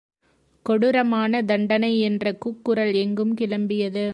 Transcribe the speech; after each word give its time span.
கொடுரமான 0.65 1.41
தண்டனை 1.43 1.91
என்ற 1.99 2.33
கூக்குரல் 2.35 2.93
எங்கும் 2.93 3.33
கிளம்பியது. 3.35 4.05